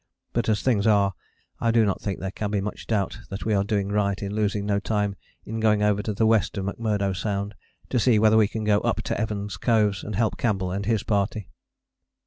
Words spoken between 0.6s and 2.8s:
things are I do not think there can be